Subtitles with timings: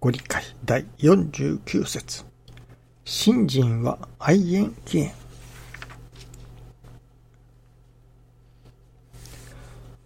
[0.00, 2.24] ご理解第49節。
[3.04, 5.12] 信心は愛縁起縁。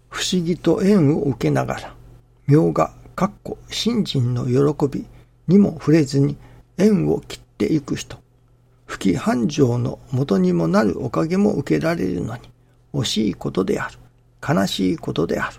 [0.09, 1.95] 不思議と縁を受けながら
[2.47, 5.05] 妙がかっこ信心の喜び
[5.47, 6.39] にも触れずに
[6.79, 8.17] 縁を切っていく人。
[8.87, 12.41] 不規繁盛の元にもなるおかげも受けられるのに
[12.95, 13.99] 惜しいことである。
[14.57, 15.57] 悲しいことである。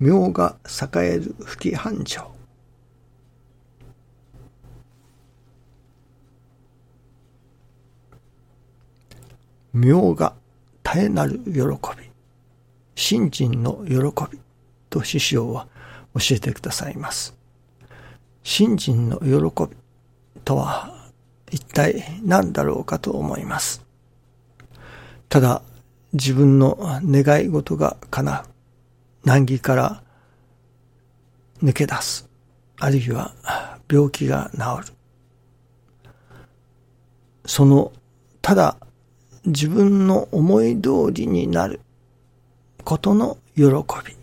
[0.00, 2.37] 妙が栄える不規繁盛。
[9.78, 10.34] 妙が
[10.84, 12.10] 絶えなる喜び、
[12.94, 13.94] 信心の喜
[14.30, 14.38] び
[14.90, 15.68] と師匠は
[16.14, 17.34] 教えてくださいます。
[18.42, 19.76] 信心の喜び
[20.44, 21.10] とは
[21.50, 23.84] 一体何だろうかと思います。
[25.28, 25.62] ただ
[26.12, 28.44] 自分の願い事が叶う、
[29.28, 30.02] 難儀から
[31.62, 32.28] 抜け出す、
[32.78, 33.34] あるいは
[33.90, 34.94] 病気が治る。
[37.44, 37.92] その
[38.40, 38.76] ただ
[39.48, 41.80] 自分の思い通りになる
[42.84, 44.16] ことの喜び。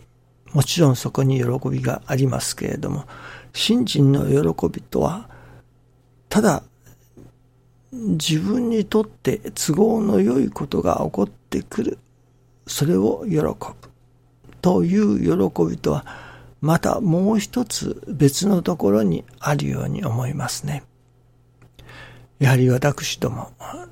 [0.54, 3.06] もちろんそこに喜びがありますけれども、
[3.54, 5.30] 信心の喜びとは、
[6.30, 6.64] ただ
[7.92, 11.98] 自分にとって都合の良いことが起こってくる。
[12.68, 13.56] それを喜ぶ。
[14.62, 16.06] という喜びとは、
[16.62, 20.84] またもう一つ別のところにあるように思いますね。
[22.40, 23.52] やはり私ども、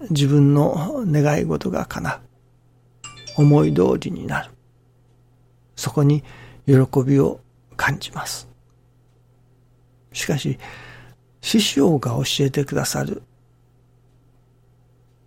[0.09, 2.21] 自分の願い事が叶う。
[3.35, 4.51] 思い通りになる。
[5.75, 6.23] そこに
[6.65, 6.73] 喜
[7.05, 7.39] びを
[7.75, 8.47] 感じます。
[10.11, 10.59] しかし、
[11.41, 13.23] 師匠が教えてくださる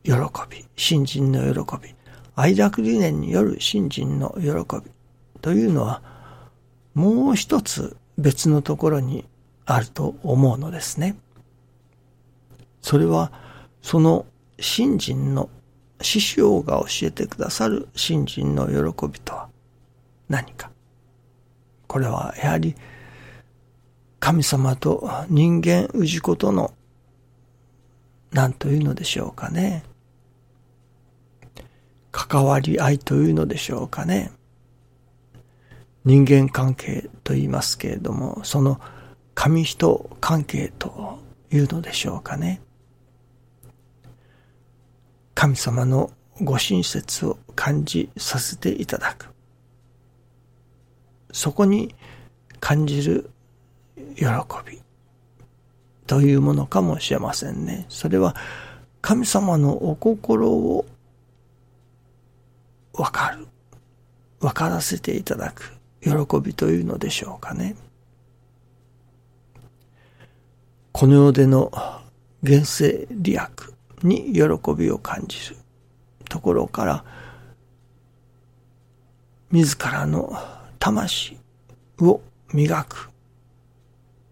[0.04, 0.12] 喜
[0.48, 1.94] び、信心の喜び、
[2.36, 4.90] 愛楽理念による信心の喜び
[5.40, 6.02] というのは、
[6.94, 9.26] もう一つ別のところに
[9.66, 11.16] あると思うのですね。
[12.86, 13.32] それは、
[13.82, 14.26] その
[14.60, 15.50] 信心の
[16.00, 19.48] 師匠が教えてくださる信心の喜びとは
[20.28, 20.70] 何か。
[21.88, 22.76] これはやはり
[24.20, 26.74] 神様と人間氏子との
[28.30, 29.82] 何というのでしょうかね。
[32.12, 34.30] 関わり合いというのでしょうかね。
[36.04, 38.80] 人間関係と言いますけれども、その
[39.34, 41.18] 神人関係と
[41.50, 42.60] いうのでしょうかね。
[45.36, 46.10] 神様の
[46.40, 49.28] ご親切を感じさせていただく。
[51.30, 51.94] そこに
[52.58, 53.30] 感じる
[54.16, 54.24] 喜
[54.66, 54.80] び
[56.06, 57.84] というものかもしれませんね。
[57.90, 58.34] それは
[59.02, 60.86] 神様のお心を
[62.94, 63.46] わかる、
[64.40, 67.76] わからせていただく喜びというのでしょうかね。
[70.92, 71.70] この世での
[72.42, 74.42] 現世利益に喜
[74.76, 75.56] びを感じる
[76.28, 77.04] ところから、
[79.50, 80.32] 自らの
[80.78, 81.38] 魂
[82.00, 82.20] を
[82.52, 83.10] 磨く、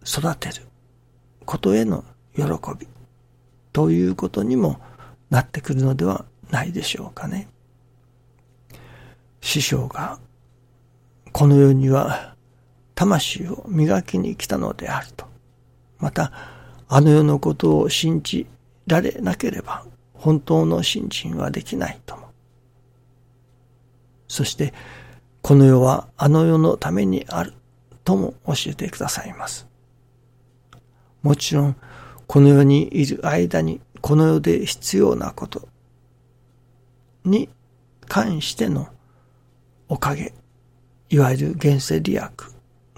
[0.06, 0.66] 育てる
[1.46, 2.04] ことへの
[2.36, 2.44] 喜
[2.78, 2.86] び
[3.72, 4.78] ということにも
[5.30, 7.48] なってくるのではないでしょうかね。
[9.40, 10.18] 師匠が
[11.32, 12.34] この世には
[12.94, 15.26] 魂を磨きに来たのであると。
[15.98, 16.32] また、
[16.88, 18.46] あの世のことを信じ
[18.86, 19.84] られなければ
[20.14, 22.28] 本当の信心はできないとも。
[24.28, 24.72] そして、
[25.42, 27.52] この世はあの世のためにある
[28.04, 29.66] とも教えてくださいます。
[31.22, 31.76] もちろん、
[32.26, 35.68] この世にいる間にこの世で必要なこと
[37.24, 37.48] に
[38.06, 38.88] 関しての
[39.88, 40.32] おかげ、
[41.10, 42.24] いわゆる現世利益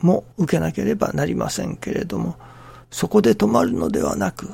[0.00, 2.36] も受けなければなりませんけれども、
[2.90, 4.48] そこで止まるのではなく、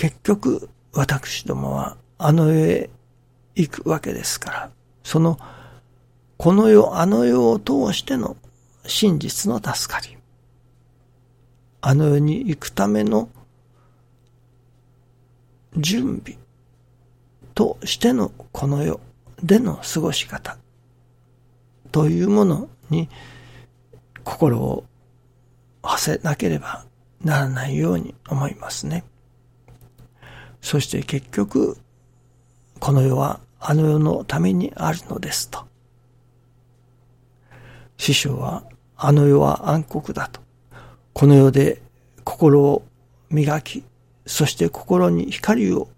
[0.00, 2.90] 結局、私どもはあの世へ
[3.54, 4.70] 行くわけですから、
[5.04, 5.38] その、
[6.38, 8.38] この世、あの世を通しての
[8.86, 10.16] 真実の助かり、
[11.82, 13.28] あの世に行くための
[15.76, 16.38] 準備
[17.54, 19.00] としてのこの世
[19.42, 20.56] での過ごし方
[21.92, 23.10] というものに
[24.24, 24.84] 心を
[25.82, 26.86] 馳せなければ
[27.22, 29.04] ならないように思いますね。
[30.60, 31.76] そして結局、
[32.78, 35.66] この世はあの世のためにあるのですと。
[37.98, 38.64] 師匠は、
[38.96, 40.40] あの世は暗黒だと。
[41.12, 41.82] この世で
[42.24, 42.82] 心を
[43.30, 43.84] 磨き、
[44.26, 45.88] そして心に光を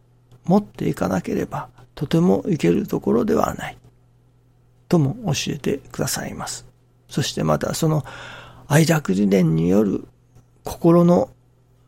[0.44, 3.79] 持っていかなければ、とてもいけるところではない。
[4.88, 6.67] とも教えてくださいます。
[7.08, 8.05] そしてまたその
[8.67, 10.05] 愛着理念による
[10.65, 11.31] 心の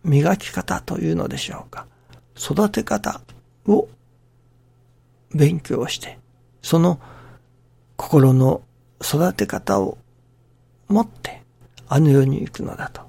[0.05, 1.87] 磨き方というのでしょうか。
[2.36, 3.20] 育て方
[3.66, 3.88] を
[5.34, 6.19] 勉強して、
[6.62, 7.00] その
[7.96, 8.62] 心の
[9.02, 9.98] 育て方を
[10.88, 11.42] 持って
[11.88, 13.02] あの世に行くのだと。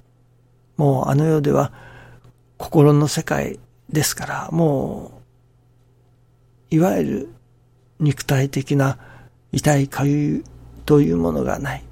[0.77, 1.71] もうあの世では
[2.57, 5.21] 心の世界ですから、も
[6.71, 7.29] う、いわゆる
[7.99, 8.97] 肉体的な
[9.51, 10.43] 痛いかゆい
[10.85, 11.83] というものがない。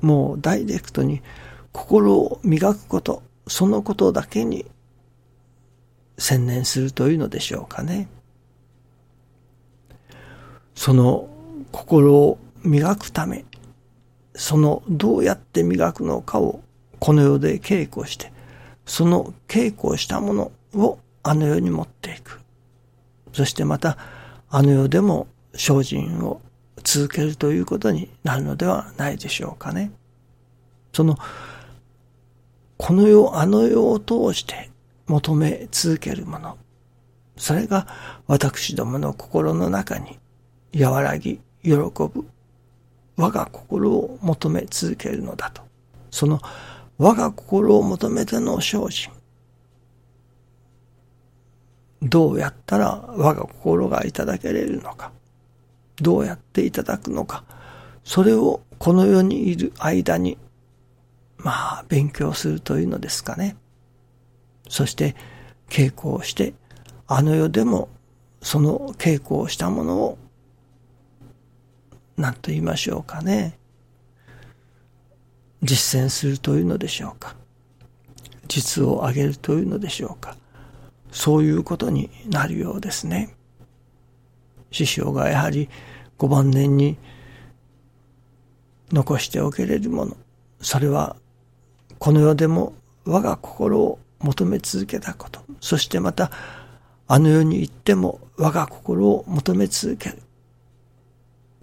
[0.00, 1.22] もうダイレクトに
[1.72, 4.64] 心を磨くこと、そのことだけに
[6.18, 8.08] 専念するというのでしょうかね。
[10.74, 11.28] その
[11.72, 13.44] 心を磨くため、
[14.34, 16.60] そのどうやって磨くのかを
[16.98, 18.32] この世で稽古して、
[18.84, 22.40] その稽古をしたものをあの世に持っていく。
[23.32, 23.98] そしてまた
[24.50, 26.40] あの世でも精進を
[26.82, 29.92] 続けるということになるのではないでしょうかね。
[30.92, 31.16] その、
[32.76, 34.70] この世、あの世を通して
[35.08, 36.56] 求め続けるもの。
[37.36, 37.86] それが
[38.26, 40.18] 私どもの心の中に
[40.78, 42.28] 和らぎ、喜ぶ、
[43.16, 45.62] 我が心を求め続けるのだと。
[46.10, 46.40] その
[46.98, 49.10] 我が心を求めての精進。
[52.02, 55.10] どうやったら我が心がいただけれるのか。
[55.96, 57.44] どうやっていただくのか。
[58.04, 60.38] それをこの世にいる間に、
[61.38, 63.56] まあ、勉強するというのですかね。
[64.68, 65.16] そして、
[65.68, 66.54] 稽古をして、
[67.06, 67.88] あの世でも
[68.42, 70.18] その稽古をしたものを、
[72.16, 73.58] 何と言いましょうかね。
[75.62, 77.36] 実践するというのでしょうか。
[78.46, 80.36] 実を上げるというのでしょうか。
[81.10, 83.34] そういうことになるようですね。
[84.70, 85.68] 師匠がやはり
[86.18, 86.98] 五晩年に
[88.92, 90.16] 残しておけれるもの、
[90.60, 91.16] それは
[91.98, 92.74] この世でも
[93.04, 96.30] 我が心を求め続けたこと、そしてまた
[97.06, 100.22] あの世に行っても我が心を求め続ける、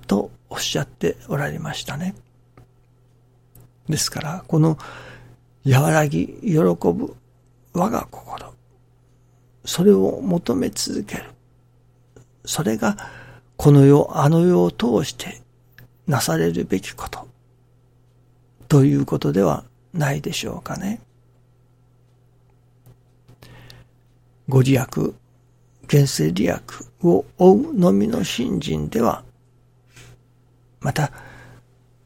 [0.07, 2.15] とおっしゃっておられましたね。
[3.87, 4.77] ですから、この
[5.67, 7.15] 和らぎ、喜ぶ
[7.73, 8.53] 我が心、
[9.65, 11.25] それを求め続ける。
[12.45, 12.97] それが、
[13.57, 15.41] この世、あの世を通して
[16.07, 17.27] なされるべきこと、
[18.67, 19.63] ということでは
[19.93, 21.01] ないでしょうかね。
[24.47, 25.13] ご利益、
[25.85, 26.61] 現世利益
[27.01, 29.23] を追うのみの信心では、
[30.81, 31.11] また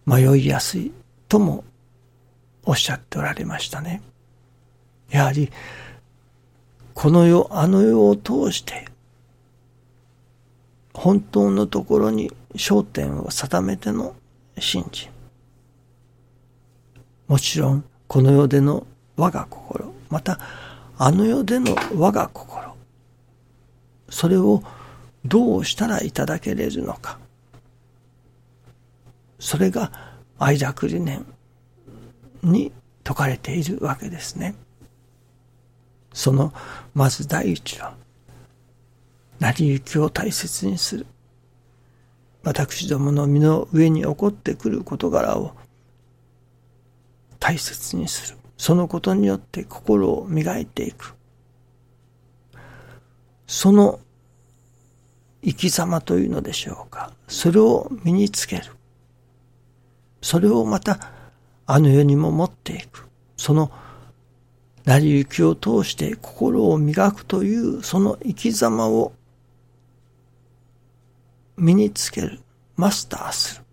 [0.06, 0.92] 迷いやすい
[1.28, 1.64] とも
[2.66, 4.02] おっしゃっておられましたね。
[5.10, 5.52] やはり
[7.02, 8.86] この世、あの世を通して、
[10.94, 14.16] 本当のところに焦点を定めての
[14.58, 15.10] 信心。
[17.28, 18.86] もちろん、この世での
[19.16, 20.40] 我が心、また、
[21.02, 22.76] あの世での我が心。
[24.10, 24.62] それを
[25.24, 27.18] どうしたらいただけれるのか。
[29.40, 29.94] それが
[30.38, 31.26] 愛楽理念
[32.44, 32.74] に
[33.08, 34.56] 説かれているわけですね。
[36.12, 36.54] その、
[36.94, 37.96] まず第一は、
[39.40, 41.06] 成り行きを大切にする。
[42.44, 45.54] 私どもの身の上に起こってくる事柄を
[47.40, 48.38] 大切にする。
[48.60, 51.16] そのことによって心を磨いていく。
[53.48, 54.02] その
[55.42, 57.14] 生き様というのでしょうか。
[57.30, 58.66] それを身につける。
[60.22, 61.00] それをまた
[61.66, 63.08] あの世にも持っていく。
[63.38, 63.72] その
[64.84, 69.14] 成り行きを通して心を磨くというその生き様を
[71.56, 72.42] 身につける、
[72.76, 73.64] マスターする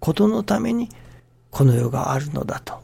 [0.00, 0.90] ことのために
[1.50, 2.83] この世があるのだと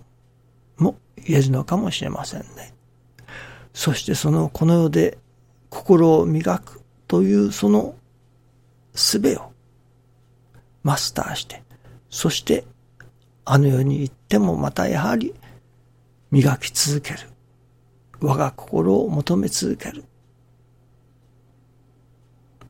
[1.26, 2.74] 言えるのかもしれませんね。
[3.72, 5.18] そしてそのこの世で
[5.68, 7.94] 心を磨くというその
[8.94, 9.52] 術を
[10.82, 11.62] マスターして、
[12.08, 12.64] そして
[13.44, 15.34] あの世に行ってもまたやはり
[16.30, 17.20] 磨き続ける。
[18.20, 20.04] 我が心を求め続ける。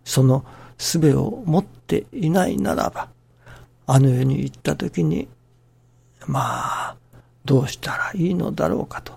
[0.05, 0.45] その
[0.79, 3.11] 術を持っていないならば、
[3.87, 5.29] あの世に行った時に、
[6.27, 6.97] まあ、
[7.45, 9.15] どうしたらいいのだろうかと、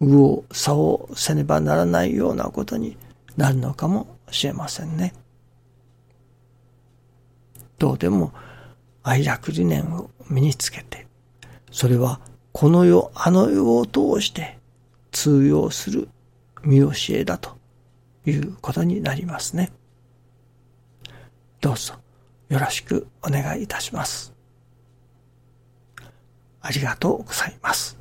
[0.00, 2.96] 右往左往せねばならないようなことに
[3.36, 5.14] なるのかもしれませんね。
[7.78, 8.32] どうでも
[9.02, 11.06] 愛楽理念を身につけて、
[11.70, 12.20] それは
[12.52, 14.58] この世、あの世を通して
[15.12, 16.08] 通用する
[16.62, 17.56] 見教えだと
[18.24, 19.72] いうことになりますね。
[21.60, 21.94] どうぞ
[22.48, 24.35] よろしくお願いいたします。
[26.66, 27.95] ありがとうございます。